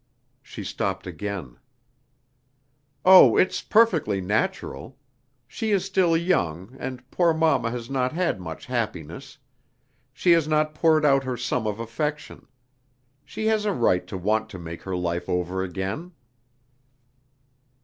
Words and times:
She 0.41 0.63
stopped 0.63 1.05
again: 1.05 1.59
"Oh, 3.05 3.37
it's 3.37 3.61
perfectly 3.61 4.19
natural! 4.19 4.97
She 5.47 5.69
is 5.69 5.85
still 5.85 6.17
young, 6.17 6.75
and 6.79 7.07
poor 7.11 7.35
mama 7.35 7.69
has 7.69 7.87
not 7.87 8.11
had 8.11 8.41
much 8.41 8.65
happiness; 8.65 9.37
she 10.11 10.31
has 10.31 10.47
not 10.47 10.73
poured 10.73 11.05
out 11.05 11.23
her 11.23 11.37
sum 11.37 11.67
of 11.67 11.79
affection. 11.79 12.47
She 13.23 13.45
has 13.45 13.63
a 13.65 13.73
right 13.73 14.07
to 14.07 14.17
want 14.17 14.49
to 14.49 14.57
make 14.57 14.81
her 14.81 14.95
life 14.95 15.29
over 15.29 15.61
again." 15.61 16.13